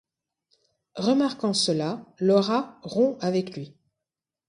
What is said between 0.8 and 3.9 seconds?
Remarquant cela, Laura rompt avec lui.